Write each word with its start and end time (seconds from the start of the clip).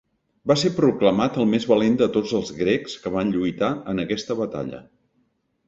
Va 0.51 0.55
ser 0.61 0.69
proclamat 0.77 1.37
el 1.43 1.47
més 1.51 1.67
valent 1.73 1.99
de 1.99 2.09
tots 2.17 2.33
els 2.41 2.51
grecs 2.63 2.97
que 3.05 3.13
van 3.19 3.37
lluitar 3.37 3.73
en 3.95 4.05
aquesta 4.07 4.41
batalla. 4.43 4.85